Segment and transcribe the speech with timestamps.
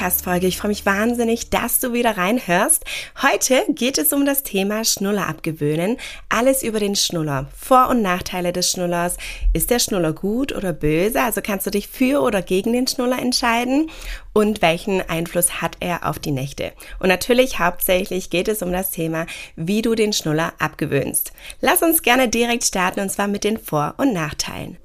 [0.00, 0.46] Podcast-Folge.
[0.46, 2.84] Ich freue mich wahnsinnig, dass du wieder reinhörst.
[3.20, 5.98] Heute geht es um das Thema Schnuller abgewöhnen.
[6.30, 7.50] Alles über den Schnuller.
[7.54, 9.18] Vor- und Nachteile des Schnullers.
[9.52, 11.20] Ist der Schnuller gut oder böse?
[11.20, 13.90] Also kannst du dich für oder gegen den Schnuller entscheiden?
[14.32, 16.72] Und welchen Einfluss hat er auf die Nächte?
[16.98, 21.32] Und natürlich hauptsächlich geht es um das Thema, wie du den Schnuller abgewöhnst.
[21.60, 24.78] Lass uns gerne direkt starten und zwar mit den Vor- und Nachteilen.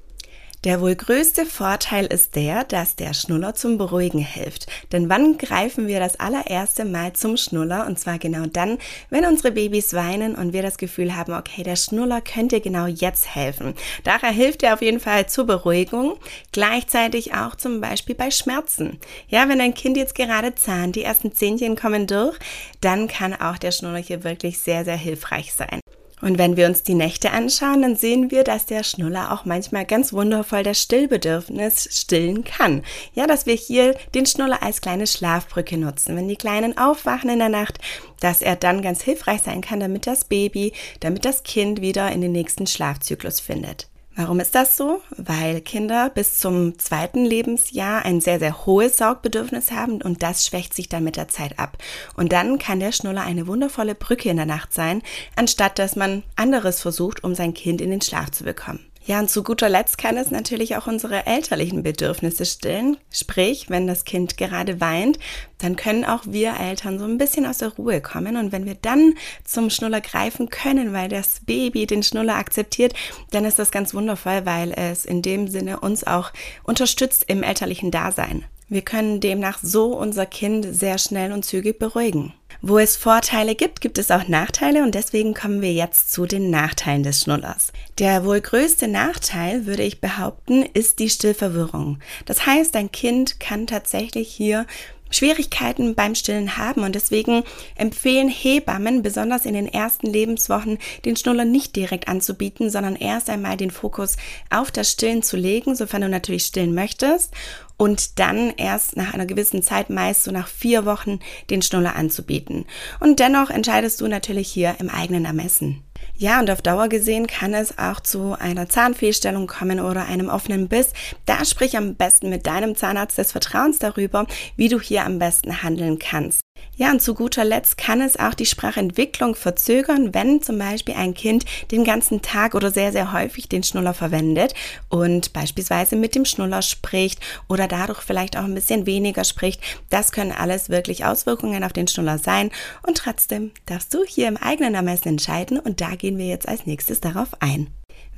[0.66, 4.66] Der wohl größte Vorteil ist der, dass der Schnuller zum Beruhigen hilft.
[4.90, 7.86] Denn wann greifen wir das allererste Mal zum Schnuller?
[7.86, 11.76] Und zwar genau dann, wenn unsere Babys weinen und wir das Gefühl haben, okay, der
[11.76, 13.74] Schnuller könnte genau jetzt helfen.
[14.02, 16.16] Daher hilft er auf jeden Fall zur Beruhigung.
[16.50, 18.98] Gleichzeitig auch zum Beispiel bei Schmerzen.
[19.28, 22.36] Ja, wenn ein Kind jetzt gerade zahnt, die ersten Zähnchen kommen durch,
[22.80, 25.78] dann kann auch der Schnuller hier wirklich sehr, sehr hilfreich sein.
[26.22, 29.84] Und wenn wir uns die Nächte anschauen, dann sehen wir, dass der Schnuller auch manchmal
[29.84, 32.82] ganz wundervoll das Stillbedürfnis stillen kann.
[33.12, 36.16] Ja, dass wir hier den Schnuller als kleine Schlafbrücke nutzen.
[36.16, 37.78] Wenn die Kleinen aufwachen in der Nacht,
[38.20, 42.22] dass er dann ganz hilfreich sein kann, damit das Baby, damit das Kind wieder in
[42.22, 43.88] den nächsten Schlafzyklus findet.
[44.18, 45.02] Warum ist das so?
[45.18, 50.72] Weil Kinder bis zum zweiten Lebensjahr ein sehr, sehr hohes Saugbedürfnis haben und das schwächt
[50.72, 51.76] sich dann mit der Zeit ab.
[52.16, 55.02] Und dann kann der Schnuller eine wundervolle Brücke in der Nacht sein,
[55.36, 58.80] anstatt dass man anderes versucht, um sein Kind in den Schlaf zu bekommen.
[59.06, 62.96] Ja, und zu guter Letzt kann es natürlich auch unsere elterlichen Bedürfnisse stillen.
[63.08, 65.20] Sprich, wenn das Kind gerade weint,
[65.58, 68.36] dann können auch wir Eltern so ein bisschen aus der Ruhe kommen.
[68.36, 72.94] Und wenn wir dann zum Schnuller greifen können, weil das Baby den Schnuller akzeptiert,
[73.30, 76.32] dann ist das ganz wundervoll, weil es in dem Sinne uns auch
[76.64, 78.44] unterstützt im elterlichen Dasein.
[78.68, 82.34] Wir können demnach so unser Kind sehr schnell und zügig beruhigen.
[82.62, 86.50] Wo es Vorteile gibt, gibt es auch Nachteile und deswegen kommen wir jetzt zu den
[86.50, 87.72] Nachteilen des Schnullers.
[87.98, 91.98] Der wohl größte Nachteil, würde ich behaupten, ist die Stillverwirrung.
[92.24, 94.66] Das heißt, ein Kind kann tatsächlich hier
[95.10, 97.44] Schwierigkeiten beim Stillen haben und deswegen
[97.76, 103.56] empfehlen Hebammen besonders in den ersten Lebenswochen den Schnuller nicht direkt anzubieten, sondern erst einmal
[103.56, 104.16] den Fokus
[104.50, 107.32] auf das Stillen zu legen, sofern du natürlich stillen möchtest
[107.76, 111.20] und dann erst nach einer gewissen Zeit, meist so nach vier Wochen,
[111.50, 112.66] den Schnuller anzubieten.
[113.00, 115.82] Und dennoch entscheidest du natürlich hier im eigenen Ermessen.
[116.16, 120.68] Ja, und auf Dauer gesehen kann es auch zu einer Zahnfehlstellung kommen oder einem offenen
[120.68, 120.92] Biss.
[121.26, 124.26] Da sprich am besten mit deinem Zahnarzt des Vertrauens darüber,
[124.56, 126.45] wie du hier am besten handeln kannst.
[126.78, 131.14] Ja, und zu guter Letzt kann es auch die Sprachentwicklung verzögern, wenn zum Beispiel ein
[131.14, 134.52] Kind den ganzen Tag oder sehr, sehr häufig den Schnuller verwendet
[134.90, 139.62] und beispielsweise mit dem Schnuller spricht oder dadurch vielleicht auch ein bisschen weniger spricht.
[139.88, 142.50] Das können alles wirklich Auswirkungen auf den Schnuller sein
[142.86, 146.66] und trotzdem darfst du hier im eigenen Ermessen entscheiden und da gehen wir jetzt als
[146.66, 147.68] nächstes darauf ein.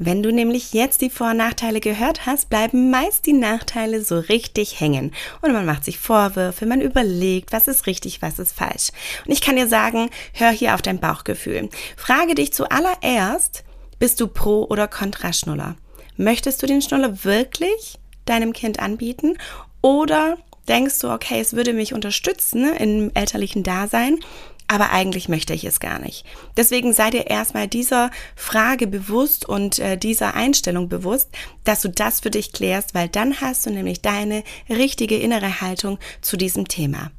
[0.00, 4.18] Wenn du nämlich jetzt die Vor- und Nachteile gehört hast, bleiben meist die Nachteile so
[4.18, 5.12] richtig hängen.
[5.40, 8.90] Und man macht sich Vorwürfe, man überlegt, was ist richtig, was ist falsch.
[9.26, 11.68] Und ich kann dir sagen, hör hier auf dein Bauchgefühl.
[11.96, 13.64] Frage dich zuallererst,
[13.98, 15.74] bist du Pro- oder Kontraschnuller?
[16.16, 19.36] Möchtest du den Schnuller wirklich deinem Kind anbieten?
[19.82, 20.38] Oder
[20.68, 24.20] denkst du, okay, es würde mich unterstützen im elterlichen Dasein,
[24.68, 26.24] aber eigentlich möchte ich es gar nicht.
[26.56, 31.30] Deswegen sei dir erstmal dieser Frage bewusst und äh, dieser Einstellung bewusst,
[31.64, 35.98] dass du das für dich klärst, weil dann hast du nämlich deine richtige innere Haltung
[36.20, 37.10] zu diesem Thema.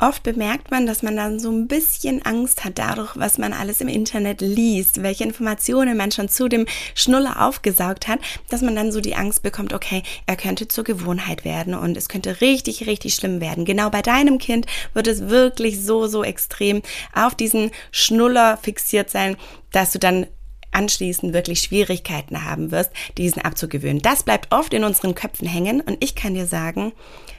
[0.00, 3.80] Oft bemerkt man, dass man dann so ein bisschen Angst hat dadurch, was man alles
[3.80, 8.18] im Internet liest, welche Informationen man schon zu dem Schnuller aufgesaugt hat,
[8.50, 12.08] dass man dann so die Angst bekommt, okay, er könnte zur Gewohnheit werden und es
[12.08, 13.64] könnte richtig, richtig schlimm werden.
[13.64, 16.82] Genau bei deinem Kind wird es wirklich so, so extrem
[17.14, 19.36] auf diesen Schnuller fixiert sein,
[19.70, 20.26] dass du dann
[20.74, 24.02] anschließend wirklich Schwierigkeiten haben wirst, diesen abzugewöhnen.
[24.02, 26.92] Das bleibt oft in unseren Köpfen hängen und ich kann dir sagen,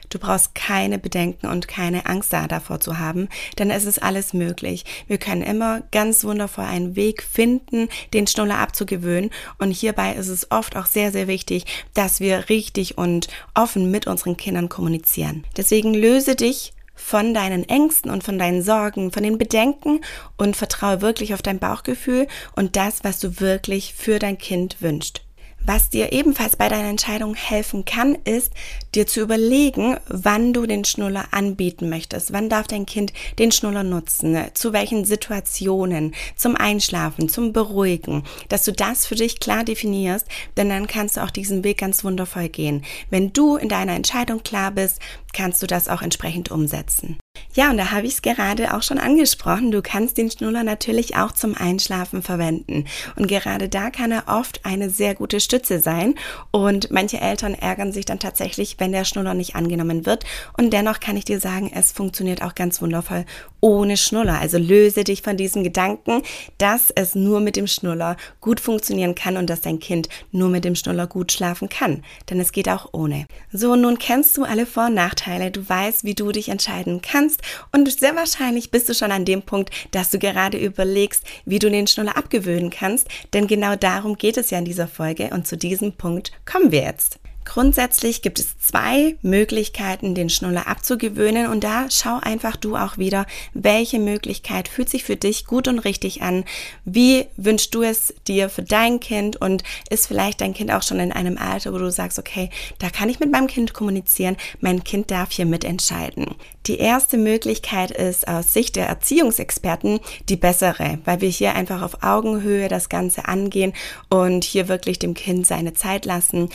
[0.08, 3.28] Du brauchst keine Bedenken und keine Angst da davor zu haben,
[3.58, 4.84] denn es ist alles möglich.
[5.08, 9.30] Wir können immer ganz wundervoll einen Weg finden, den Schnuller abzugewöhnen.
[9.58, 14.06] Und hierbei ist es oft auch sehr, sehr wichtig, dass wir richtig und offen mit
[14.06, 15.44] unseren Kindern kommunizieren.
[15.56, 20.00] Deswegen löse dich von deinen Ängsten und von deinen Sorgen, von den Bedenken
[20.36, 22.26] und vertraue wirklich auf dein Bauchgefühl
[22.56, 25.25] und das, was du wirklich für dein Kind wünschst.
[25.66, 28.52] Was dir ebenfalls bei deiner Entscheidung helfen kann, ist,
[28.94, 32.32] dir zu überlegen, wann du den Schnuller anbieten möchtest.
[32.32, 34.38] Wann darf dein Kind den Schnuller nutzen?
[34.54, 36.14] Zu welchen Situationen?
[36.36, 38.22] Zum Einschlafen, zum Beruhigen.
[38.48, 42.04] Dass du das für dich klar definierst, denn dann kannst du auch diesen Weg ganz
[42.04, 42.84] wundervoll gehen.
[43.10, 45.00] Wenn du in deiner Entscheidung klar bist,
[45.32, 47.18] kannst du das auch entsprechend umsetzen.
[47.56, 49.70] Ja, und da habe ich es gerade auch schon angesprochen.
[49.70, 52.84] Du kannst den Schnuller natürlich auch zum Einschlafen verwenden.
[53.16, 56.16] Und gerade da kann er oft eine sehr gute Stütze sein.
[56.50, 60.24] Und manche Eltern ärgern sich dann tatsächlich, wenn der Schnuller nicht angenommen wird.
[60.58, 63.24] Und dennoch kann ich dir sagen, es funktioniert auch ganz wundervoll
[63.62, 64.38] ohne Schnuller.
[64.38, 66.22] Also löse dich von diesem Gedanken,
[66.58, 70.66] dass es nur mit dem Schnuller gut funktionieren kann und dass dein Kind nur mit
[70.66, 72.04] dem Schnuller gut schlafen kann.
[72.28, 73.26] Denn es geht auch ohne.
[73.50, 75.50] So, nun kennst du alle Vor- und Nachteile.
[75.50, 77.40] Du weißt, wie du dich entscheiden kannst.
[77.72, 81.70] Und sehr wahrscheinlich bist du schon an dem Punkt, dass du gerade überlegst, wie du
[81.70, 83.08] den Schnuller abgewöhnen kannst.
[83.32, 85.30] Denn genau darum geht es ja in dieser Folge.
[85.32, 87.18] Und zu diesem Punkt kommen wir jetzt.
[87.46, 93.24] Grundsätzlich gibt es zwei Möglichkeiten, den Schnuller abzugewöhnen und da schau einfach du auch wieder,
[93.54, 96.44] welche Möglichkeit fühlt sich für dich gut und richtig an.
[96.84, 100.98] Wie wünschst du es dir für dein Kind und ist vielleicht dein Kind auch schon
[100.98, 102.50] in einem Alter, wo du sagst, okay,
[102.80, 106.34] da kann ich mit meinem Kind kommunizieren, mein Kind darf hier mitentscheiden.
[106.66, 112.02] Die erste Möglichkeit ist aus Sicht der Erziehungsexperten die bessere, weil wir hier einfach auf
[112.02, 113.72] Augenhöhe das Ganze angehen
[114.10, 116.48] und hier wirklich dem Kind seine Zeit lassen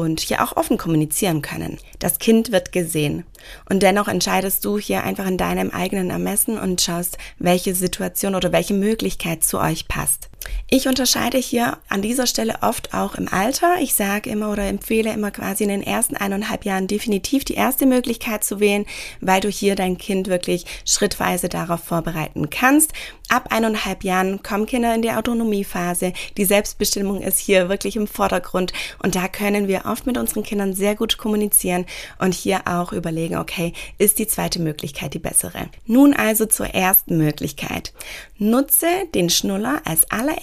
[0.00, 1.78] und hier auch offen kommunizieren können.
[1.98, 3.24] Das Kind wird gesehen.
[3.68, 8.52] Und dennoch entscheidest du hier einfach in deinem eigenen Ermessen und schaust, welche Situation oder
[8.52, 10.31] welche Möglichkeit zu euch passt.
[10.74, 13.76] Ich unterscheide hier an dieser Stelle oft auch im Alter.
[13.80, 17.84] Ich sage immer oder empfehle immer quasi in den ersten eineinhalb Jahren definitiv die erste
[17.84, 18.86] Möglichkeit zu wählen,
[19.20, 22.92] weil du hier dein Kind wirklich schrittweise darauf vorbereiten kannst.
[23.28, 26.12] Ab eineinhalb Jahren kommen Kinder in die Autonomiephase.
[26.36, 28.72] Die Selbstbestimmung ist hier wirklich im Vordergrund
[29.02, 31.86] und da können wir oft mit unseren Kindern sehr gut kommunizieren
[32.18, 35.68] und hier auch überlegen, okay, ist die zweite Möglichkeit die bessere?
[35.86, 37.92] Nun also zur ersten Möglichkeit.
[38.38, 40.41] Nutze den Schnuller als allererstes,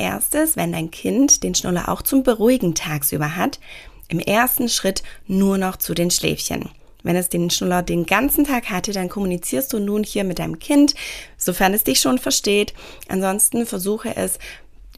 [0.55, 3.59] wenn dein Kind den Schnuller auch zum Beruhigen tagsüber hat,
[4.07, 6.69] im ersten Schritt nur noch zu den Schläfchen.
[7.03, 10.59] Wenn es den Schnuller den ganzen Tag hatte, dann kommunizierst du nun hier mit deinem
[10.59, 10.95] Kind,
[11.37, 12.73] sofern es dich schon versteht.
[13.07, 14.37] Ansonsten versuche es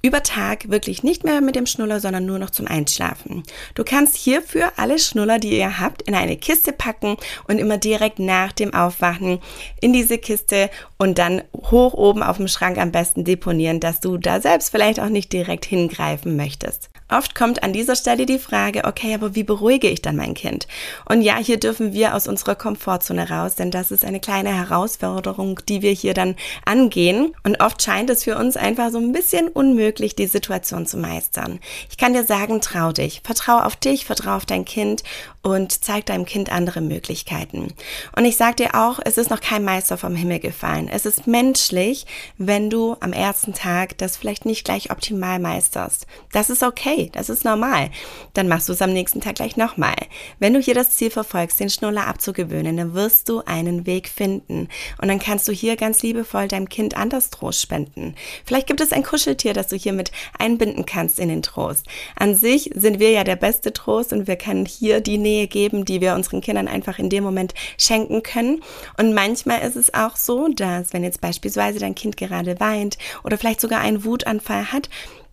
[0.02, 3.44] über Tag wirklich nicht mehr mit dem Schnuller, sondern nur noch zum Einschlafen.
[3.76, 7.18] Du kannst hierfür alle Schnuller, die ihr habt, in eine Kiste packen
[7.48, 9.40] und immer direkt nach dem Aufwachen
[9.80, 14.18] in diese Kiste und dann hoch oben auf dem Schrank am besten deponieren, dass du
[14.18, 16.91] da selbst vielleicht auch nicht direkt hingreifen möchtest.
[17.12, 20.66] Oft kommt an dieser Stelle die Frage, okay, aber wie beruhige ich dann mein Kind?
[21.10, 25.60] Und ja, hier dürfen wir aus unserer Komfortzone raus, denn das ist eine kleine Herausforderung,
[25.68, 27.34] die wir hier dann angehen.
[27.44, 31.60] Und oft scheint es für uns einfach so ein bisschen unmöglich, die Situation zu meistern.
[31.90, 33.20] Ich kann dir sagen, trau dich.
[33.26, 35.04] Vertrau auf dich, vertrau auf dein Kind
[35.42, 37.74] und zeig deinem Kind andere Möglichkeiten.
[38.16, 40.88] Und ich sag dir auch, es ist noch kein Meister vom Himmel gefallen.
[40.88, 42.06] Es ist menschlich,
[42.38, 46.08] wenn du am ersten Tag das vielleicht nicht gleich optimal meisterst.
[46.32, 47.90] Das ist okay das ist normal.
[48.34, 49.96] Dann machst du es am nächsten Tag gleich nochmal.
[50.40, 54.68] Wenn du hier das Ziel verfolgst, den Schnuller abzugewöhnen, dann wirst du einen Weg finden.
[55.02, 58.16] Und dann kannst du hier ganz liebevoll deinem Kind anders Trost spenden.
[58.46, 61.88] Vielleicht gibt es ein Kuscheltier, das du hier mit einbinden kannst in den Trost.
[62.16, 65.86] An sich sind wir ja der beste Trost und wir können hier die Nähe geben,
[65.86, 68.62] die wir unseren Kindern einfach in dem Moment schenken können.
[68.98, 73.38] Und manchmal ist es auch so, dass wenn jetzt beispielsweise dein Kind gerade weint oder
[73.38, 74.90] vielleicht sogar einen Wutanfall hat,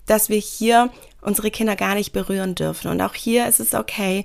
[0.09, 2.91] dass wir hier unsere Kinder gar nicht berühren dürfen.
[2.91, 4.25] Und auch hier ist es okay,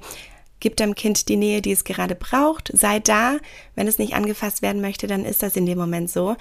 [0.59, 3.37] gib deinem Kind die Nähe, die es gerade braucht, sei da.
[3.75, 6.35] Wenn es nicht angefasst werden möchte, dann ist das in dem Moment so.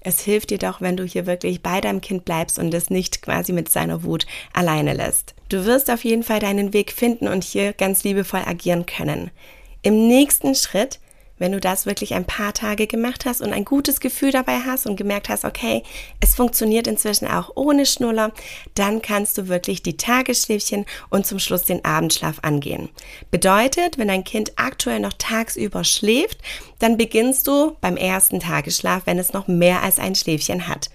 [0.00, 3.22] Es hilft dir doch, wenn du hier wirklich bei deinem Kind bleibst und es nicht
[3.22, 5.34] quasi mit seiner Wut alleine lässt.
[5.48, 9.30] Du wirst auf jeden Fall deinen Weg finden und hier ganz liebevoll agieren können.
[9.80, 11.00] Im nächsten Schritt
[11.38, 14.86] wenn du das wirklich ein paar Tage gemacht hast und ein gutes Gefühl dabei hast
[14.86, 15.82] und gemerkt hast, okay,
[16.20, 18.32] es funktioniert inzwischen auch ohne Schnuller,
[18.74, 22.88] dann kannst du wirklich die Tagesschläfchen und zum Schluss den Abendschlaf angehen.
[23.30, 26.38] Bedeutet, wenn dein Kind aktuell noch tagsüber schläft,
[26.78, 30.90] dann beginnst du beim ersten Tagesschlaf, wenn es noch mehr als ein Schläfchen hat.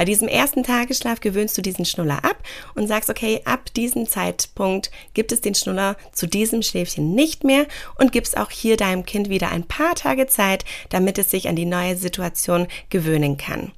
[0.00, 2.42] Bei diesem ersten Tagesschlaf gewöhnst du diesen Schnuller ab
[2.74, 7.66] und sagst, okay, ab diesem Zeitpunkt gibt es den Schnuller zu diesem Schläfchen nicht mehr
[7.96, 11.54] und gibst auch hier deinem Kind wieder ein paar Tage Zeit, damit es sich an
[11.54, 13.72] die neue Situation gewöhnen kann.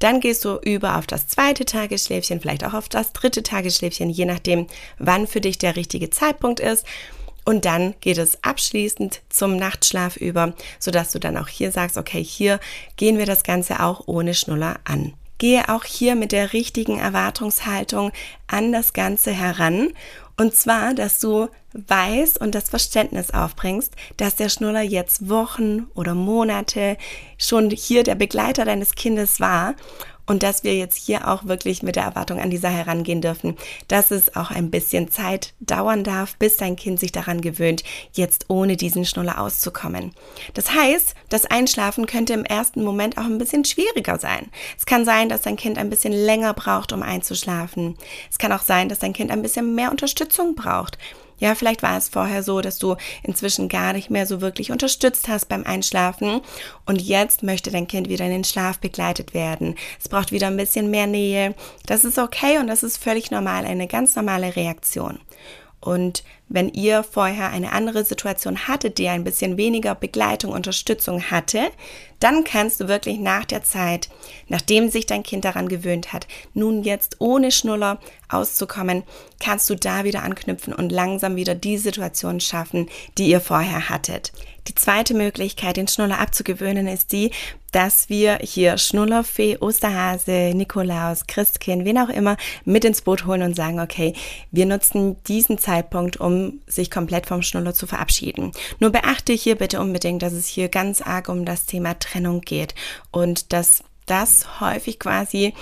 [0.00, 4.24] Dann gehst du über auf das zweite Tagesschläfchen, vielleicht auch auf das dritte Tagesschläfchen, je
[4.24, 4.66] nachdem,
[4.98, 6.84] wann für dich der richtige Zeitpunkt ist.
[7.44, 12.24] Und dann geht es abschließend zum Nachtschlaf über, sodass du dann auch hier sagst, okay,
[12.24, 12.58] hier
[12.96, 15.14] gehen wir das Ganze auch ohne Schnuller an.
[15.38, 18.12] Gehe auch hier mit der richtigen Erwartungshaltung
[18.46, 19.92] an das Ganze heran.
[20.36, 26.14] Und zwar, dass du weißt und das Verständnis aufbringst, dass der Schnuller jetzt Wochen oder
[26.14, 26.96] Monate
[27.38, 29.74] schon hier der Begleiter deines Kindes war
[30.28, 33.56] und dass wir jetzt hier auch wirklich mit der Erwartung an die Sache herangehen dürfen,
[33.88, 37.82] dass es auch ein bisschen Zeit dauern darf, bis dein Kind sich daran gewöhnt,
[38.12, 40.12] jetzt ohne diesen Schnuller auszukommen.
[40.54, 44.50] Das heißt, das Einschlafen könnte im ersten Moment auch ein bisschen schwieriger sein.
[44.76, 47.96] Es kann sein, dass dein Kind ein bisschen länger braucht, um einzuschlafen.
[48.30, 50.98] Es kann auch sein, dass dein Kind ein bisschen mehr Unterstützung braucht.
[51.38, 55.28] Ja, vielleicht war es vorher so, dass du inzwischen gar nicht mehr so wirklich unterstützt
[55.28, 56.40] hast beim Einschlafen
[56.84, 59.76] und jetzt möchte dein Kind wieder in den Schlaf begleitet werden.
[60.00, 61.54] Es braucht wieder ein bisschen mehr Nähe.
[61.86, 65.20] Das ist okay und das ist völlig normal, eine ganz normale Reaktion.
[65.80, 71.70] Und wenn ihr vorher eine andere Situation hattet, die ein bisschen weniger Begleitung, Unterstützung hatte,
[72.20, 74.08] dann kannst du wirklich nach der Zeit,
[74.48, 79.04] nachdem sich dein Kind daran gewöhnt hat, nun jetzt ohne Schnuller auszukommen,
[79.40, 82.88] kannst du da wieder anknüpfen und langsam wieder die Situation schaffen,
[83.18, 84.32] die ihr vorher hattet.
[84.66, 87.30] Die zweite Möglichkeit, den Schnuller abzugewöhnen, ist die,
[87.72, 93.56] dass wir hier Schnullerfee, Osterhase, Nikolaus, Christkind, wen auch immer mit ins Boot holen und
[93.56, 94.14] sagen, okay,
[94.50, 98.52] wir nutzen diesen Zeitpunkt, um sich komplett vom Schnuller zu verabschieden.
[98.80, 102.74] Nur beachte hier bitte unbedingt, dass es hier ganz arg um das Thema Trennung geht
[103.10, 105.54] und dass das häufig quasi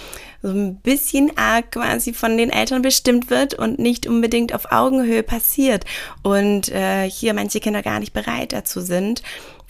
[0.42, 5.22] so ein bisschen arg quasi von den Eltern bestimmt wird und nicht unbedingt auf Augenhöhe
[5.22, 5.84] passiert
[6.22, 9.22] und äh, hier manche Kinder gar nicht bereit dazu sind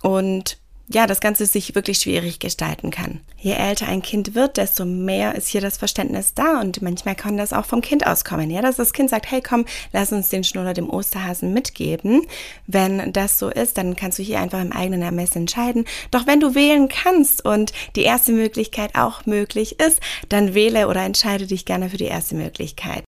[0.02, 0.58] und
[0.88, 3.20] ja, das Ganze sich wirklich schwierig gestalten kann.
[3.38, 7.36] Je älter ein Kind wird, desto mehr ist hier das Verständnis da und manchmal kann
[7.36, 8.50] das auch vom Kind auskommen.
[8.50, 12.26] Ja, dass das Kind sagt, hey komm, lass uns den Schnuller dem Osterhasen mitgeben.
[12.66, 15.86] Wenn das so ist, dann kannst du hier einfach im eigenen Ermessen entscheiden.
[16.10, 21.02] Doch wenn du wählen kannst und die erste Möglichkeit auch möglich ist, dann wähle oder
[21.02, 23.05] entscheide dich gerne für die erste Möglichkeit.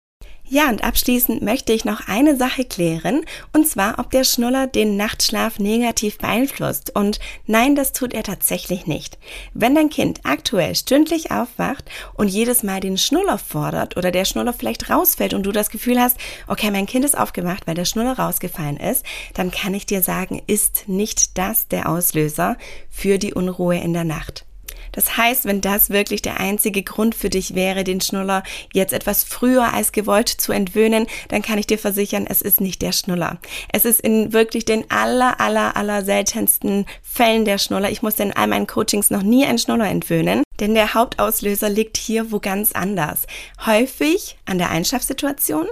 [0.47, 4.95] Ja, und abschließend möchte ich noch eine Sache klären, und zwar, ob der Schnuller den
[4.95, 6.95] Nachtschlaf negativ beeinflusst.
[6.95, 9.17] Und nein, das tut er tatsächlich nicht.
[9.55, 14.53] Wenn dein Kind aktuell stündlich aufwacht und jedes Mal den Schnuller fordert oder der Schnuller
[14.53, 18.19] vielleicht rausfällt und du das Gefühl hast, okay, mein Kind ist aufgewacht, weil der Schnuller
[18.19, 22.55] rausgefallen ist, dann kann ich dir sagen, ist nicht das der Auslöser
[22.91, 24.45] für die Unruhe in der Nacht.
[24.95, 29.23] Das heißt, wenn das wirklich der einzige Grund für dich wäre, den Schnuller jetzt etwas
[29.23, 33.37] früher als gewollt zu entwöhnen, dann kann ich dir versichern, es ist nicht der Schnuller.
[33.71, 37.91] Es ist in wirklich den aller, aller, aller seltensten Fällen der Schnuller.
[37.91, 40.43] Ich musste in all meinen Coachings noch nie einen Schnuller entwöhnen.
[40.59, 43.27] Denn der Hauptauslöser liegt hier wo ganz anders.
[43.65, 45.67] Häufig an der Einschlafsituation,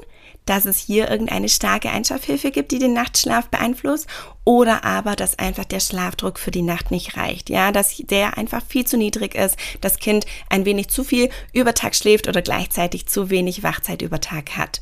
[0.46, 4.08] dass es hier irgendeine starke Einschlafhilfe gibt, die den Nachtschlaf beeinflusst
[4.44, 7.50] oder aber, dass einfach der Schlafdruck für die Nacht nicht reicht.
[7.50, 11.74] Ja, dass der einfach viel zu niedrig ist, das Kind ein wenig zu viel über
[11.74, 14.82] Tag schläft oder gleichzeitig zu wenig Wachzeit über Tag hat.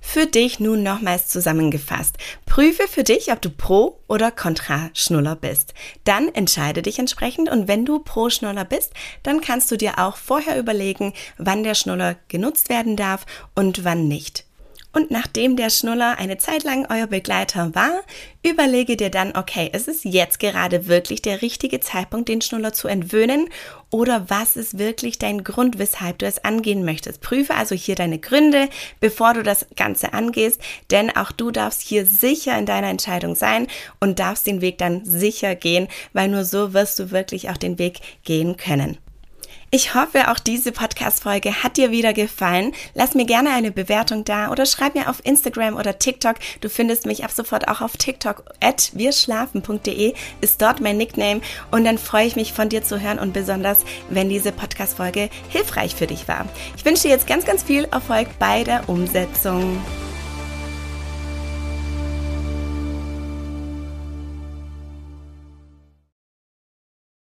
[0.00, 2.16] Für dich nun nochmals zusammengefasst.
[2.46, 5.74] Prüfe für dich, ob du pro oder contra Schnuller bist.
[6.04, 8.92] Dann entscheide dich entsprechend und wenn du pro Schnuller bist,
[9.24, 14.06] dann kannst du dir auch vorher überlegen, wann der Schnuller genutzt werden darf und wann
[14.06, 14.45] nicht.
[14.96, 18.00] Und nachdem der Schnuller eine Zeit lang euer Begleiter war,
[18.42, 22.88] überlege dir dann, okay, ist es jetzt gerade wirklich der richtige Zeitpunkt, den Schnuller zu
[22.88, 23.50] entwöhnen?
[23.90, 27.20] Oder was ist wirklich dein Grund, weshalb du es angehen möchtest?
[27.20, 32.06] Prüfe also hier deine Gründe, bevor du das Ganze angehst, denn auch du darfst hier
[32.06, 33.66] sicher in deiner Entscheidung sein
[34.00, 37.78] und darfst den Weg dann sicher gehen, weil nur so wirst du wirklich auch den
[37.78, 38.96] Weg gehen können.
[39.70, 42.72] Ich hoffe, auch diese Podcast-Folge hat dir wieder gefallen.
[42.94, 46.36] Lass mir gerne eine Bewertung da oder schreib mir auf Instagram oder TikTok.
[46.60, 48.44] Du findest mich ab sofort auch auf TikTok.
[48.60, 51.40] At wirschlafen.de ist dort mein Nickname.
[51.72, 55.96] Und dann freue ich mich von dir zu hören und besonders, wenn diese Podcast-Folge hilfreich
[55.96, 56.46] für dich war.
[56.76, 59.82] Ich wünsche dir jetzt ganz, ganz viel Erfolg bei der Umsetzung.